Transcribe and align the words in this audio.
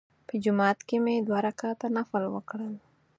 په 0.27 0.33
جومات 0.43 0.79
کې 0.87 0.97
مې 1.03 1.13
دوه 1.27 1.39
رکعته 1.47 1.87
نفل 1.97 2.23
وکړل. 2.29 2.73